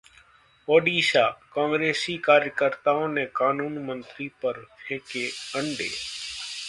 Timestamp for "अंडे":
5.55-5.89